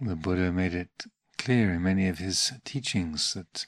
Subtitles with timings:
[0.00, 1.06] The Buddha made it
[1.38, 3.66] clear in many of his teachings that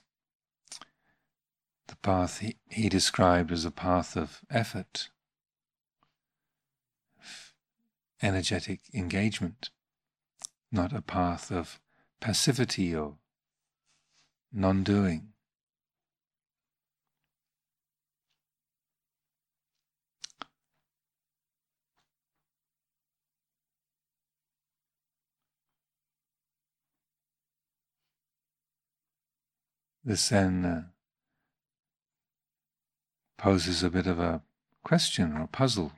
[1.87, 5.09] the path he, he described as a path of effort,
[8.21, 9.71] energetic engagement,
[10.71, 11.81] not a path of
[12.21, 13.17] passivity or
[14.53, 15.33] non doing.
[30.09, 30.83] This then uh,
[33.37, 34.41] poses a bit of a
[34.83, 35.93] question or a puzzle.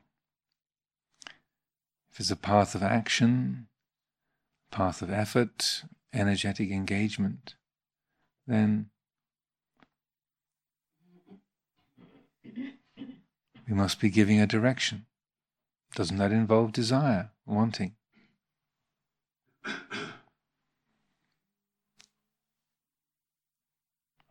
[2.11, 3.69] If it's a path of action,
[4.73, 7.55] path of effort, energetic engagement,
[8.49, 8.91] then
[12.45, 12.65] we
[13.69, 15.07] must be giving a direction.
[15.95, 17.95] Doesn't that involve desire, wanting?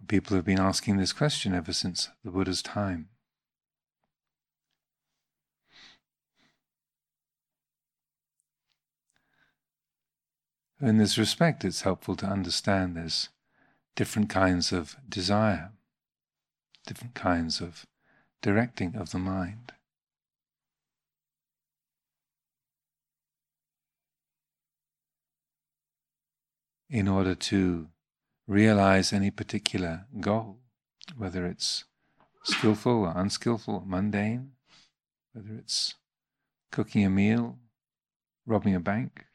[0.09, 3.09] People have been asking this question ever since the Buddha's time.
[10.81, 13.29] In this respect, it's helpful to understand there's
[13.95, 15.73] different kinds of desire,
[16.87, 17.85] different kinds of
[18.41, 19.73] directing of the mind.
[26.89, 27.89] In order to
[28.49, 30.57] realize any particular goal,
[31.15, 31.85] whether it's
[32.43, 34.53] skillful or unskillful, mundane,
[35.33, 35.93] whether it's
[36.71, 37.59] cooking a meal,
[38.47, 39.27] robbing a bank,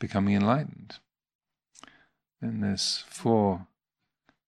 [0.00, 0.96] becoming enlightened.
[2.40, 3.68] Then there's four,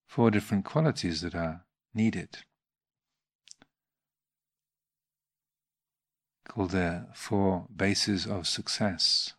[0.07, 1.63] four different qualities that are
[1.95, 2.39] needed,
[6.49, 9.35] called the four bases of success.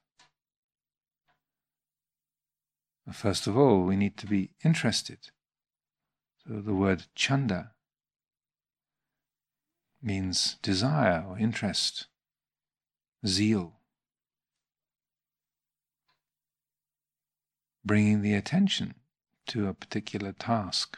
[3.12, 5.30] First of all, we need to be interested.
[6.46, 7.72] So the word chanda
[10.02, 12.08] means desire or interest,
[13.26, 13.74] zeal.
[17.86, 18.96] Bringing the attention
[19.48, 20.98] to a particular task.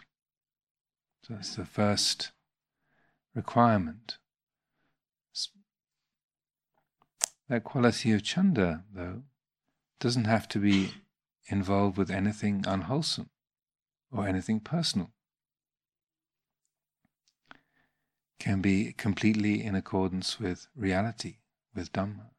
[1.24, 2.32] So that's the first
[3.34, 4.18] requirement.
[7.50, 9.24] That quality of chanda, though,
[10.00, 10.92] doesn't have to be
[11.48, 13.30] involved with anything unwholesome
[14.12, 15.12] or anything personal.
[18.40, 21.38] Can be completely in accordance with reality,
[21.74, 22.30] with Dhamma.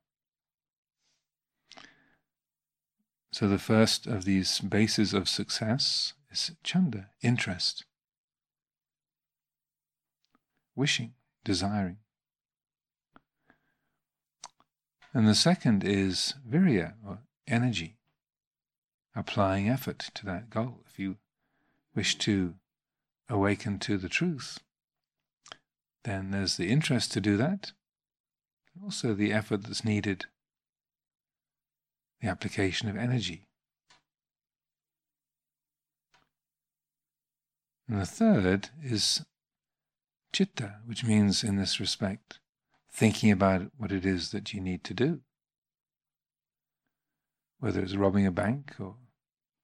[3.33, 7.85] So, the first of these bases of success is chanda, interest,
[10.75, 11.15] wishing,
[11.45, 11.99] desiring.
[15.13, 17.97] And the second is virya, or energy
[19.17, 20.81] applying effort to that goal.
[20.87, 21.17] If you
[21.95, 22.55] wish to
[23.29, 24.59] awaken to the truth,
[26.05, 27.73] then there's the interest to do that,
[28.75, 30.27] and also the effort that's needed,
[32.21, 33.49] the application of energy.
[37.89, 39.25] And the third is
[40.33, 42.41] chitta, which means, in this respect,
[42.93, 45.21] thinking about what it is that you need to do.
[47.59, 48.97] Whether it's robbing a bank or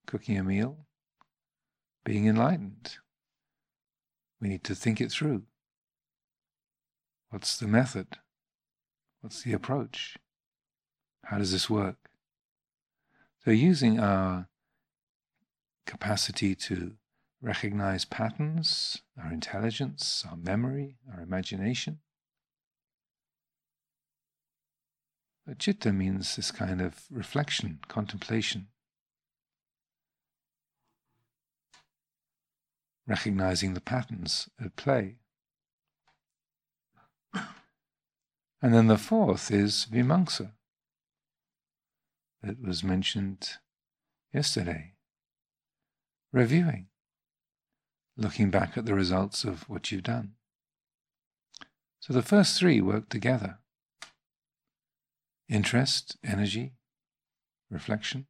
[0.05, 0.85] cooking a meal,
[2.03, 2.97] being enlightened.
[4.41, 5.43] We need to think it through.
[7.29, 8.17] What's the method?
[9.21, 10.17] What's the approach?
[11.25, 12.09] How does this work?
[13.43, 14.49] So, using our
[15.85, 16.93] capacity to
[17.41, 21.99] recognize patterns, our intelligence, our memory, our imagination.
[25.45, 28.67] But chitta means this kind of reflection, contemplation.
[33.07, 35.17] Recognizing the patterns at play.
[38.61, 40.51] And then the fourth is vimamsa,
[42.41, 43.57] that was mentioned
[44.33, 44.93] yesterday.
[46.31, 46.87] Reviewing,
[48.15, 50.35] looking back at the results of what you've done.
[51.99, 53.59] So the first three work together
[55.49, 56.73] interest, energy,
[57.69, 58.27] reflection.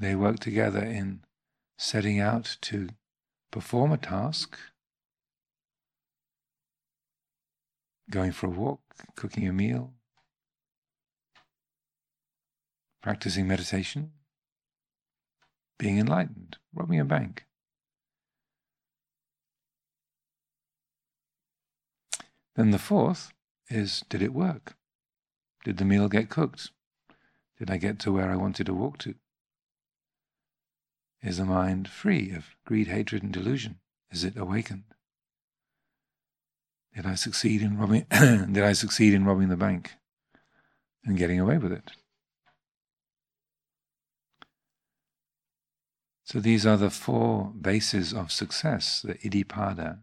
[0.00, 1.20] They work together in
[1.76, 2.88] setting out to
[3.50, 4.58] perform a task,
[8.10, 8.80] going for a walk,
[9.14, 9.92] cooking a meal,
[13.02, 14.12] practicing meditation,
[15.78, 17.44] being enlightened, robbing a bank.
[22.56, 23.34] Then the fourth
[23.68, 24.76] is did it work?
[25.62, 26.70] Did the meal get cooked?
[27.58, 29.14] Did I get to where I wanted to walk to?
[31.22, 33.80] Is the mind free of greed, hatred, and delusion?
[34.10, 34.84] Is it awakened?
[36.94, 38.06] Did I succeed in robbing?
[38.10, 39.92] did I succeed in robbing the bank
[41.04, 41.92] and getting away with it?
[46.24, 49.98] So these are the four bases of success, the iddhipada.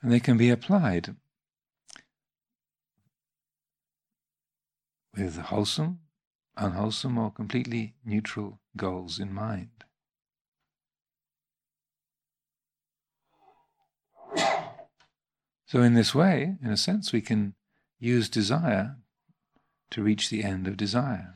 [0.00, 1.16] And they can be applied
[5.16, 5.98] with wholesome,
[6.58, 9.70] unwholesome, or completely neutral goals in mind.
[15.66, 17.52] So, in this way, in a sense, we can
[17.98, 18.96] use desire
[19.90, 21.34] to reach the end of desire.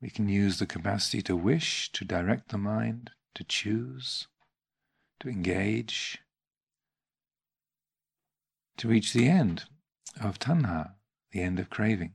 [0.00, 4.28] We can use the capacity to wish, to direct the mind, to choose,
[5.20, 6.18] to engage,
[8.78, 9.64] to reach the end
[10.20, 10.94] of tanha,
[11.30, 12.14] the end of craving,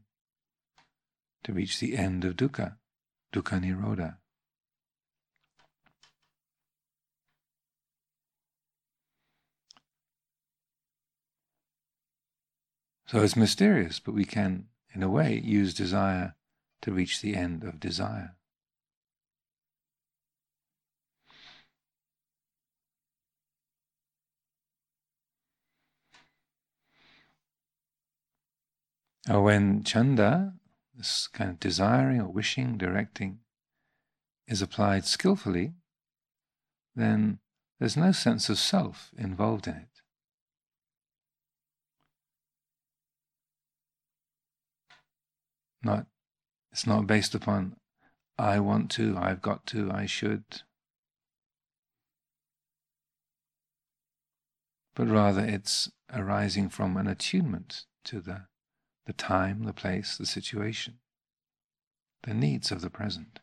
[1.47, 2.75] to reach the end of dukkha,
[3.31, 4.17] dukkha nirodha.
[13.05, 16.35] So it's mysterious, but we can, in a way, use desire
[16.81, 18.35] to reach the end of desire.
[29.29, 30.55] When chanda,
[30.97, 33.39] this kind of desiring or wishing, directing,
[34.47, 35.73] is applied skillfully,
[36.95, 37.39] then
[37.79, 39.88] there's no sense of self involved in it.
[45.83, 46.07] Not,
[46.71, 47.75] it's not based upon
[48.39, 50.61] I want to, I've got to, I should.
[54.95, 58.47] But rather it's arising from an attunement to the,
[59.07, 61.00] the time, the place, the situation,
[62.24, 63.39] the needs of the present.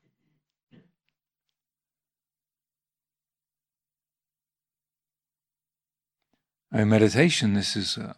[6.73, 8.15] In meditation, this is, uh,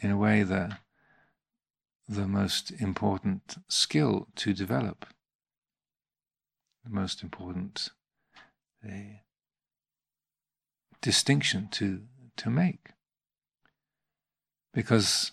[0.00, 0.78] in a way, the
[2.08, 5.04] the most important skill to develop,
[6.82, 7.90] the most important
[8.82, 9.20] uh,
[11.02, 12.04] distinction to,
[12.36, 12.92] to make.
[14.72, 15.32] Because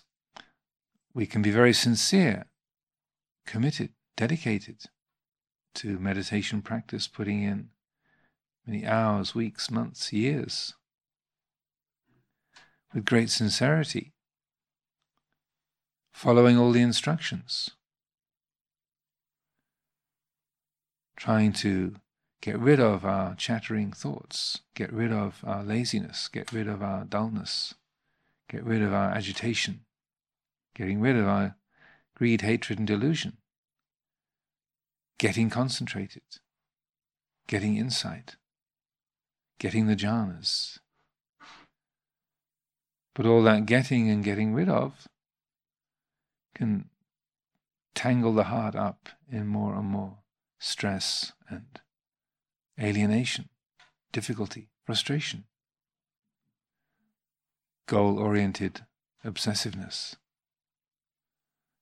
[1.16, 2.44] we can be very sincere,
[3.46, 4.82] committed, dedicated
[5.74, 7.70] to meditation practice, putting in
[8.66, 10.74] many hours, weeks, months, years,
[12.92, 14.12] with great sincerity
[16.12, 17.70] following all the instructions,
[21.16, 21.94] trying to
[22.42, 27.04] get rid of our chattering thoughts, get rid of our laziness, get rid of our
[27.04, 27.72] dullness,
[28.50, 29.85] get rid of our agitation,
[30.76, 31.56] getting rid of our
[32.14, 33.38] greed, hatred, and delusion,
[35.16, 36.22] getting concentrated,
[37.46, 38.36] getting insight,
[39.58, 40.78] getting the jhanas.
[43.14, 45.08] But all that getting and getting rid of
[46.54, 46.90] can
[47.94, 50.18] tangle the heart up in more and more
[50.58, 51.80] stress and
[52.78, 53.48] alienation,
[54.12, 55.44] difficulty, frustration,
[57.86, 58.82] goal oriented
[59.24, 60.16] obsessiveness.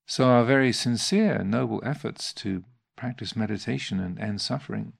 [0.06, 2.64] So, our very sincere, noble efforts to
[2.96, 4.94] practice meditation and end suffering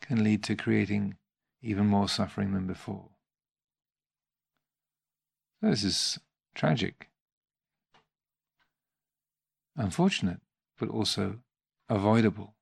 [0.00, 1.16] can lead to creating
[1.62, 3.08] even more suffering than before.
[5.62, 6.18] This is
[6.54, 7.10] tragic
[9.80, 10.40] unfortunate,
[10.78, 11.40] but also
[11.88, 12.54] avoidable.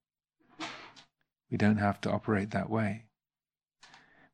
[1.51, 3.05] We don't have to operate that way.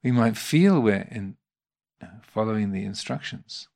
[0.04, 1.38] We might feel we're in
[2.22, 3.68] following the instructions.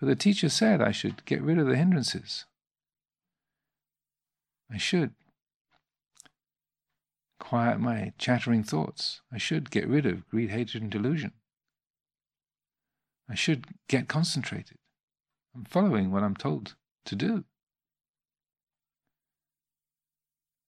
[0.00, 2.46] But the teacher said I should get rid of the hindrances.
[4.70, 5.12] I should
[7.38, 9.20] quiet my chattering thoughts.
[9.32, 11.32] I should get rid of greed, hatred, and delusion.
[13.28, 14.78] I should get concentrated.
[15.54, 16.74] I'm following what I'm told
[17.04, 17.44] to do.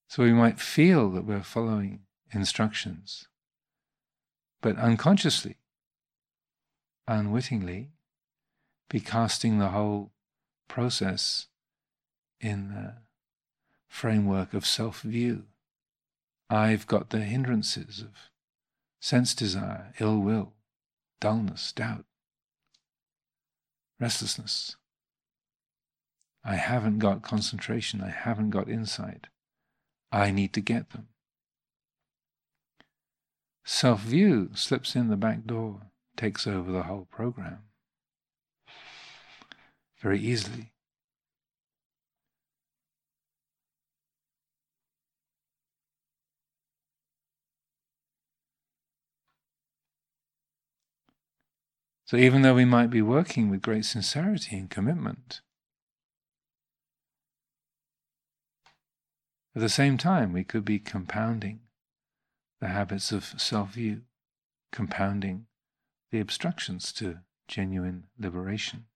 [0.08, 2.00] So we might feel that we're following
[2.32, 3.26] instructions,
[4.60, 5.56] but unconsciously,
[7.08, 7.90] unwittingly,
[8.88, 10.12] be casting the whole
[10.68, 11.46] process
[12.40, 12.94] in the
[13.88, 15.44] framework of self view.
[16.48, 18.30] I've got the hindrances of
[19.00, 20.52] sense desire, ill will,
[21.20, 22.04] dullness, doubt,
[23.98, 24.76] restlessness.
[26.44, 28.00] I haven't got concentration.
[28.00, 29.26] I haven't got insight.
[30.12, 31.08] I need to get them.
[33.64, 37.65] Self view slips in the back door, takes over the whole program.
[40.00, 40.72] Very easily.
[52.06, 55.40] So even though we might be working with great sincerity and commitment,
[59.56, 61.60] at the same time we could be compounding
[62.60, 64.02] the habits of self view,
[64.70, 65.46] compounding
[66.12, 68.86] the obstructions to genuine liberation.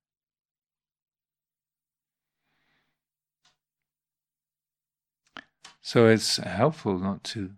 [5.83, 7.53] So it's helpful not to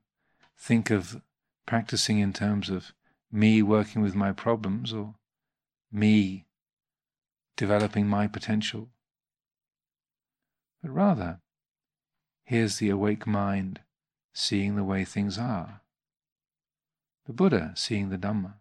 [0.56, 1.20] think of
[1.66, 2.92] practicing in terms of
[3.30, 5.14] me working with my problems or
[5.90, 6.46] me
[7.56, 8.88] developing my potential,
[10.82, 11.40] but rather,
[12.44, 13.80] here's the awake mind
[14.32, 15.82] seeing the way things are,
[17.26, 18.54] the Buddha seeing the Dhamma.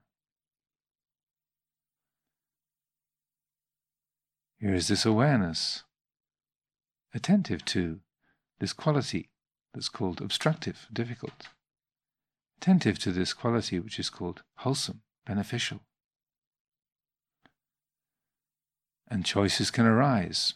[4.60, 5.84] Here is this awareness,
[7.14, 8.02] attentive to
[8.60, 9.31] this quality
[9.74, 11.48] that's called obstructive, difficult,
[12.58, 15.82] attentive to this quality which is called wholesome, beneficial.
[19.12, 20.54] and choices can arise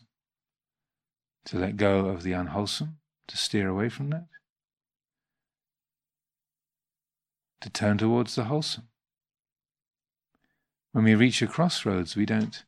[1.43, 4.27] to let go of the unwholesome, to steer away from that,
[7.59, 8.87] to turn towards the wholesome.
[10.93, 12.63] When we reach a crossroads, we don't,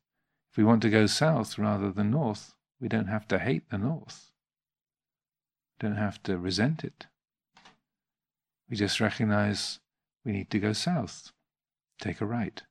[0.51, 3.77] if we want to go south rather than north, we don't have to hate the
[3.77, 4.31] north,
[5.79, 7.07] don't have to resent it.
[8.69, 9.79] We just recognize
[10.25, 11.31] we need to go south,
[12.01, 12.61] take a right.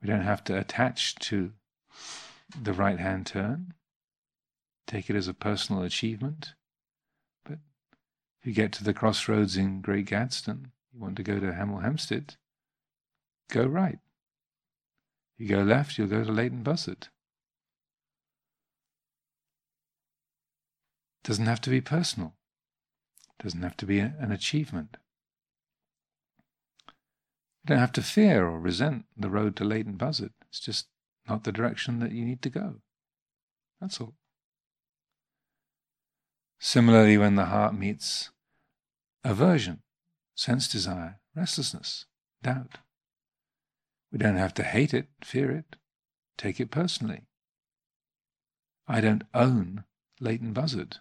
[0.00, 1.52] We don't have to attach to
[2.60, 3.74] the right hand turn,
[4.86, 6.54] take it as a personal achievement.
[7.44, 7.58] But
[8.40, 11.82] if you get to the crossroads in Great Gaddesden, you want to go to Hemel
[11.82, 12.36] Hempstead,
[13.50, 13.98] go right.
[15.36, 17.08] You go left, you'll go to Leighton Buzzard.
[21.24, 22.34] Doesn't have to be personal.
[23.42, 24.96] Doesn't have to be an achievement.
[27.62, 30.32] You don't have to fear or resent the road to Leighton Buzzard.
[30.48, 30.86] It's just
[31.28, 32.76] not the direction that you need to go.
[33.80, 34.14] That's all.
[36.58, 38.30] Similarly, when the heart meets
[39.24, 39.82] aversion,
[40.34, 42.04] sense desire, restlessness,
[42.42, 42.78] doubt,
[44.12, 45.76] we don't have to hate it, fear it,
[46.36, 47.22] take it personally.
[48.86, 49.84] I don't own
[50.20, 50.98] Leighton Buzzard.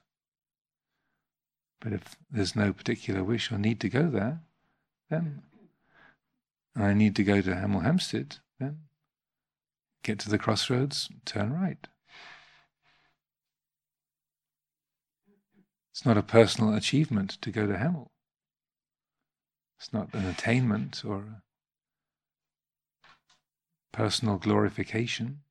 [1.81, 4.41] But if there's no particular wish or need to go there,
[5.09, 5.43] then
[6.75, 8.79] and I need to go to Hemel Hempstead, then
[10.03, 11.87] get to the crossroads, turn right.
[15.91, 18.09] It's not a personal achievement to go to Hemel.
[19.77, 21.41] It's not an attainment or a
[23.91, 25.41] personal glorification,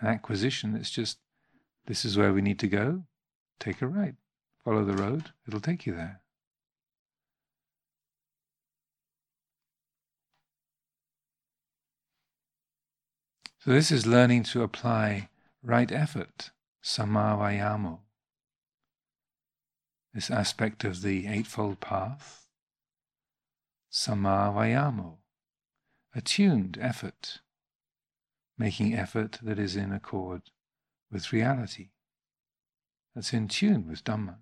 [0.00, 0.76] an acquisition.
[0.76, 1.18] It's just
[1.86, 3.04] this is where we need to go.
[3.58, 4.14] Take a right.
[4.66, 6.20] Follow the road, it'll take you there.
[13.60, 15.28] So this is learning to apply
[15.62, 16.50] right effort,
[16.82, 18.00] samavayamo,
[20.12, 22.48] this aspect of the Eightfold Path,
[23.92, 25.18] samavayamo,
[26.12, 27.38] attuned effort,
[28.58, 30.50] making effort that is in accord
[31.08, 31.90] with reality,
[33.14, 34.38] that's in tune with Dhamma.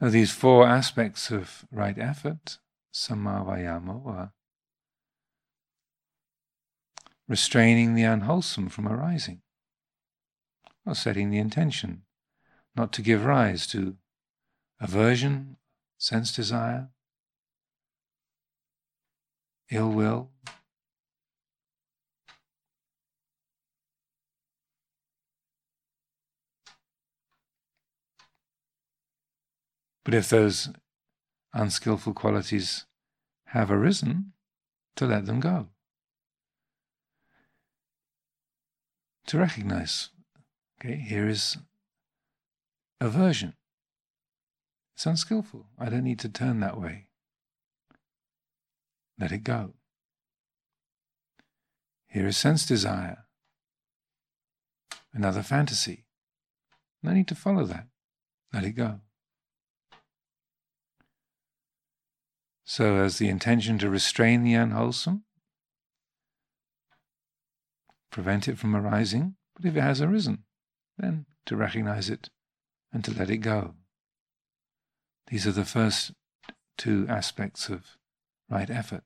[0.00, 2.58] Now, these four aspects of right effort,
[2.92, 4.32] samavayamo, are
[7.28, 9.40] restraining the unwholesome from arising,
[10.84, 12.02] or setting the intention
[12.76, 13.96] not to give rise to
[14.80, 15.56] aversion,
[15.98, 16.90] sense desire,
[19.70, 20.30] ill will.
[30.06, 30.70] But if those
[31.52, 32.86] unskillful qualities
[33.48, 34.32] have arisen,
[34.94, 35.68] to let them go.
[39.26, 40.10] to recognize.
[40.78, 41.56] Okay, here is
[43.00, 43.54] aversion.
[44.94, 45.66] It's unskillful.
[45.78, 47.08] I don't need to turn that way.
[49.18, 49.74] Let it go.
[52.08, 53.24] Here is sense desire.
[55.12, 56.04] Another fantasy.
[57.02, 57.88] No need to follow that.
[58.52, 59.00] Let it go.
[62.68, 65.22] So, as the intention to restrain the unwholesome,
[68.10, 70.42] prevent it from arising, but if it has arisen,
[70.98, 72.28] then to recognize it
[72.92, 73.74] and to let it go.
[75.28, 76.10] These are the first
[76.76, 77.96] two aspects of
[78.50, 79.04] right effort.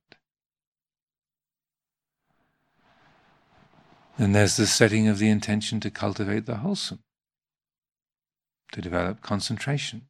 [4.17, 7.01] Then there's the setting of the intention to cultivate the wholesome,
[8.73, 10.10] to develop concentration,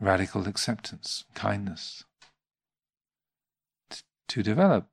[0.00, 2.04] radical acceptance, kindness,
[3.90, 4.88] t- to develop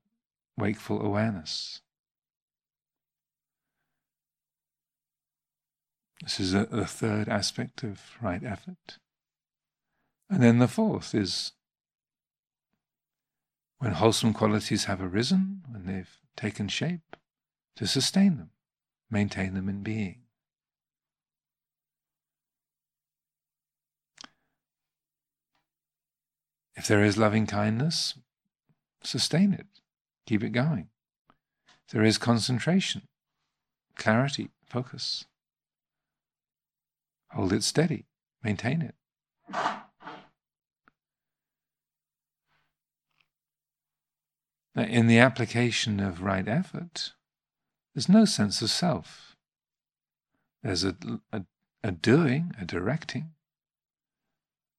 [0.57, 1.81] wakeful awareness.
[6.21, 8.97] This is the third aspect of right effort.
[10.29, 11.53] And then the fourth is
[13.77, 17.15] when wholesome qualities have arisen, when they've taken shape,
[17.75, 18.49] to sustain them,
[19.09, 20.23] maintain them in being.
[26.77, 28.13] If there is loving kindness,
[29.03, 29.65] sustain it,
[30.27, 30.89] keep it going.
[31.87, 33.01] If there is concentration,
[33.95, 35.25] clarity, focus,
[37.31, 38.05] hold it steady,
[38.43, 38.93] maintain it.
[44.75, 47.13] in the application of right effort,
[47.95, 49.35] there's no sense of self.
[50.61, 50.95] There's a,
[51.33, 51.41] a,
[51.83, 53.31] a doing, a directing,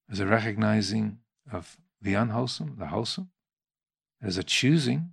[0.06, 1.18] there's a recognizing
[1.50, 3.30] of the unwholesome, the wholesome.
[4.20, 5.12] There's a choosing,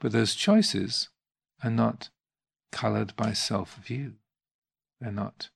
[0.00, 1.08] but those choices
[1.62, 2.10] are not
[2.72, 4.14] colored by self view.
[5.00, 5.50] They're not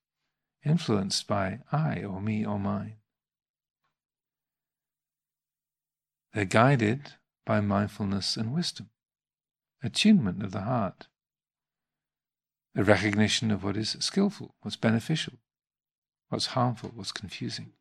[0.64, 2.96] influenced by I or me or mine.
[6.32, 7.12] They're guided
[7.46, 8.90] by mindfulness and wisdom,
[9.82, 11.06] attunement of the heart,
[12.74, 15.34] the recognition of what is skillful, what's beneficial,
[16.28, 17.72] what's harmful, what's confusing.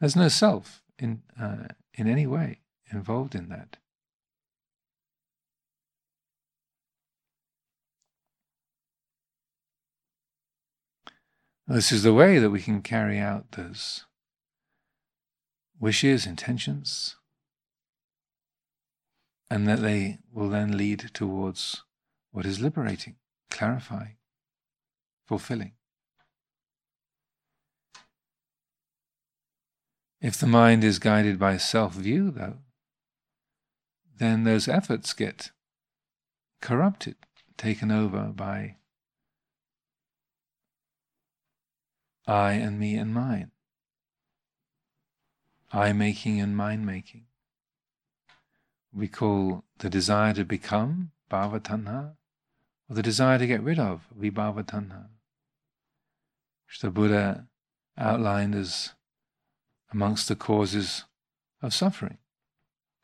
[0.00, 2.60] There's no self in, uh, in any way
[2.90, 3.78] involved in that.
[11.68, 14.04] This is the way that we can carry out those
[15.80, 17.16] wishes, intentions,
[19.50, 21.82] and that they will then lead towards
[22.30, 23.16] what is liberating,
[23.50, 24.16] clarifying,
[25.26, 25.72] fulfilling.
[30.20, 32.58] If the mind is guided by self view, though,
[34.18, 35.50] then those efforts get
[36.60, 37.16] corrupted,
[37.56, 38.76] taken over by
[42.26, 43.52] I and me and mine,
[45.70, 47.26] I making and mind making.
[48.92, 52.16] We call the desire to become bhava tanha,
[52.88, 55.10] or the desire to get rid of vibhava tanha,
[56.66, 57.46] which the Buddha
[57.96, 58.95] outlined as
[59.92, 61.04] amongst the causes
[61.62, 62.18] of suffering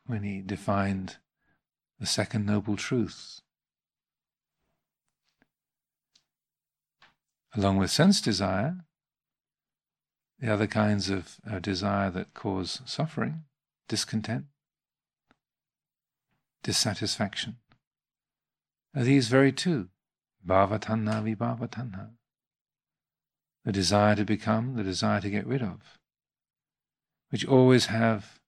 [0.07, 1.17] when he defined
[1.99, 3.41] the second noble truth.
[7.55, 8.79] Along with sense desire,
[10.39, 13.45] the other kinds of, of desire that cause suffering,
[13.89, 14.47] discontent,
[16.63, 17.59] dissatisfaction.
[18.97, 19.89] Are these very two?
[20.45, 22.11] Bhavatanha vibhavatanha.
[23.65, 25.99] The desire to become, the desire to get rid of,
[27.33, 28.39] which always have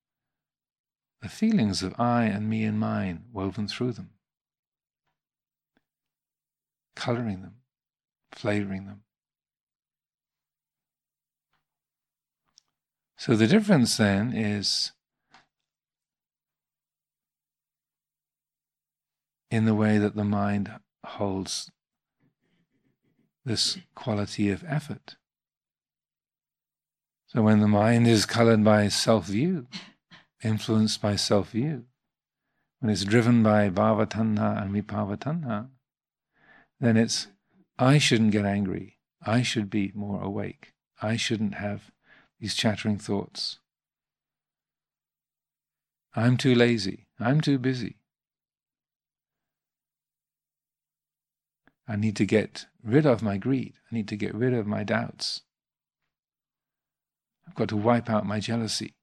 [1.22, 4.10] the feelings of I and me and mine woven through them,
[6.94, 7.54] coloring them,
[8.30, 9.04] flavoring them.
[13.16, 14.92] So the difference then is
[19.50, 20.70] in the way that the mind
[21.06, 21.70] holds
[23.46, 25.16] this quality of effort.
[27.34, 29.66] So when the mind is colored by self view,
[30.44, 31.84] influenced by self view,
[32.78, 35.68] when it's driven by bhavatanha and vibhavatanha,
[36.78, 37.26] then it's
[37.76, 38.98] I shouldn't get angry.
[39.26, 40.74] I should be more awake.
[41.02, 41.90] I shouldn't have
[42.38, 43.58] these chattering thoughts.
[46.14, 47.08] I'm too lazy.
[47.18, 47.96] I'm too busy.
[51.88, 53.74] I need to get rid of my greed.
[53.90, 55.42] I need to get rid of my doubts.
[57.46, 58.94] I've got to wipe out my jealousy.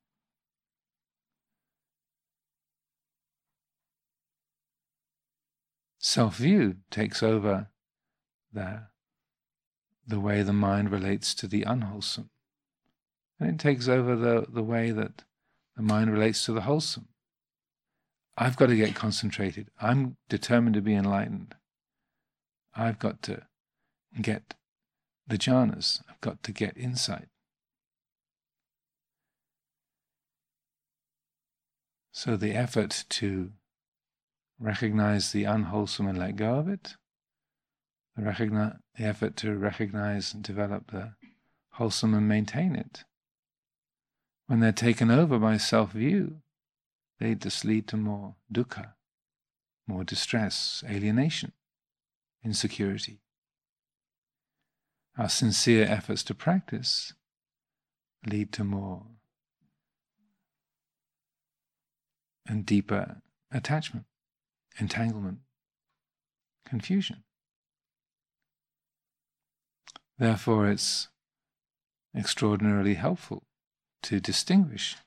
[6.00, 7.68] Self view takes over
[8.52, 8.88] the,
[10.08, 12.30] the way the mind relates to the unwholesome.
[13.40, 15.24] And it takes over the, the way that
[15.76, 17.08] the mind relates to the wholesome.
[18.38, 19.70] I've got to get concentrated.
[19.80, 21.56] I'm determined to be enlightened.
[22.76, 23.44] I've got to
[24.20, 24.56] get
[25.28, 27.28] the jhanas, I've got to get insight.
[32.12, 33.52] So the effort to
[34.60, 36.96] recognize the unwholesome and let go of it,
[38.16, 41.14] the, recognize, the effort to recognize and develop the
[41.72, 43.04] wholesome and maintain it.
[44.48, 46.42] When they're taken over by self view,
[47.20, 48.94] they just lead to more dukkha,
[49.88, 51.54] more distress, alienation,
[52.44, 53.22] insecurity.
[55.18, 57.14] Our sincere efforts to practice
[58.26, 59.06] lead to more
[62.48, 64.06] and deeper attachment,
[64.80, 65.40] entanglement,
[66.66, 67.24] confusion.
[70.18, 71.08] Therefore, it's
[72.16, 73.44] extraordinarily helpful
[74.04, 74.98] to distinguish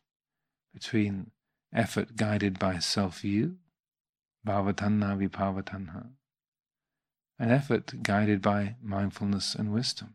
[0.73, 1.31] between
[1.73, 3.57] effort guided by self view,
[4.47, 6.09] bhavatanha vibhavatanha,
[7.39, 10.15] and effort guided by mindfulness and wisdom.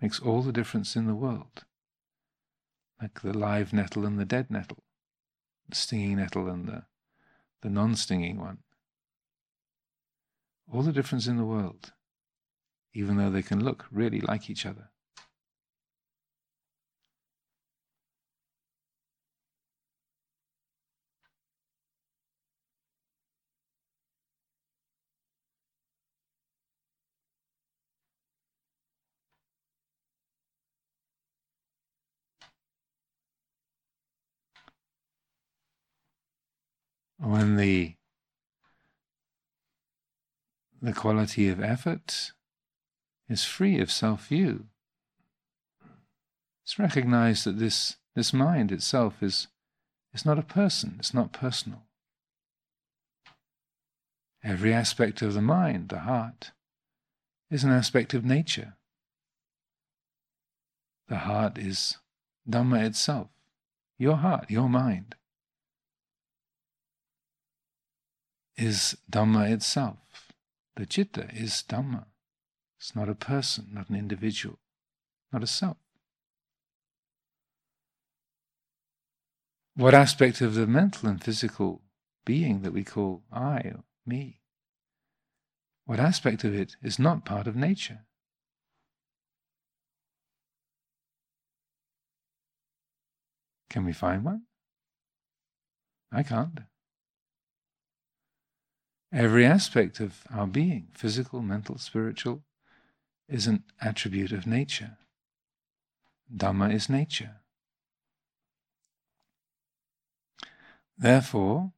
[0.00, 1.64] Makes all the difference in the world.
[3.00, 4.82] Like the live nettle and the dead nettle,
[5.72, 6.84] stinging nettle and the,
[7.62, 8.58] the non stinging one.
[10.70, 11.92] All the difference in the world
[12.98, 14.90] even though they can look really like each other.
[37.18, 37.94] When the
[40.80, 42.32] the quality of effort
[43.28, 44.66] is free of self view.
[46.64, 49.48] It's recognized that this, this mind itself is,
[50.12, 51.82] is not a person, it's not personal.
[54.44, 56.52] Every aspect of the mind, the heart,
[57.50, 58.74] is an aspect of nature.
[61.08, 61.96] The heart is
[62.48, 63.28] Dhamma itself,
[63.98, 65.14] your heart, your mind,
[68.58, 69.98] is Dhamma itself.
[70.76, 72.06] The citta is Dhamma.
[72.78, 74.58] It's not a person, not an individual,
[75.32, 75.76] not a self.
[79.74, 81.82] What aspect of the mental and physical
[82.24, 84.40] being that we call I or me,
[85.86, 88.00] what aspect of it is not part of nature?
[93.70, 94.42] Can we find one?
[96.10, 96.60] I can't.
[99.12, 102.42] Every aspect of our being, physical, mental, spiritual,
[103.26, 104.98] is an attribute of nature.
[106.34, 107.36] Dhamma is nature.
[110.98, 111.72] Therefore,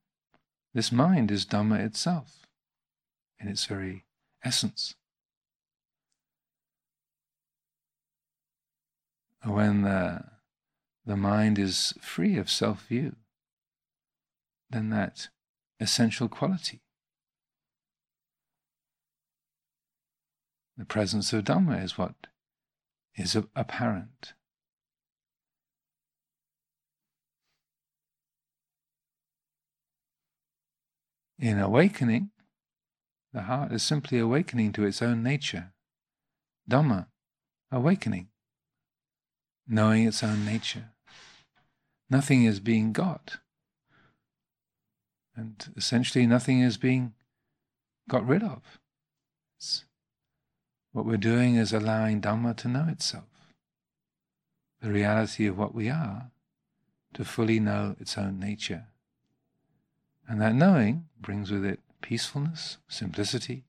[0.74, 2.46] this mind is Dhamma itself
[3.38, 4.04] in its very
[4.42, 4.96] essence.
[9.44, 10.24] When the,
[11.06, 13.14] the mind is free of self view,
[14.68, 15.28] then that
[15.78, 16.80] essential quality
[20.80, 22.14] The presence of Dhamma is what
[23.14, 24.32] is apparent.
[31.38, 32.30] In awakening,
[33.34, 35.74] the heart is simply awakening to its own nature.
[36.66, 37.08] Dhamma,
[37.70, 38.28] awakening,
[39.68, 40.92] knowing its own nature.
[42.08, 43.36] Nothing is being got.
[45.36, 47.12] And essentially, nothing is being
[48.08, 48.80] got rid of.
[49.58, 49.84] It's
[50.92, 53.24] what we're doing is allowing Dhamma to know itself,
[54.80, 56.30] the reality of what we are,
[57.14, 58.86] to fully know its own nature.
[60.28, 63.64] And that knowing brings with it peacefulness, simplicity,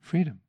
[0.00, 0.40] freedom.